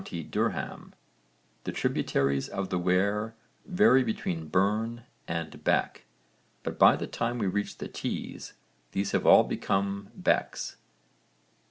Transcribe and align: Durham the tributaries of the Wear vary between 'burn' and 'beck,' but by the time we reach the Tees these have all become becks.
Durham 0.31 0.95
the 1.63 1.71
tributaries 1.71 2.49
of 2.49 2.69
the 2.69 2.79
Wear 2.79 3.35
vary 3.67 4.03
between 4.03 4.47
'burn' 4.47 5.03
and 5.27 5.63
'beck,' 5.63 6.05
but 6.63 6.79
by 6.79 6.95
the 6.95 7.05
time 7.05 7.37
we 7.37 7.45
reach 7.45 7.77
the 7.77 7.87
Tees 7.87 8.53
these 8.93 9.11
have 9.11 9.27
all 9.27 9.43
become 9.43 10.09
becks. 10.15 10.77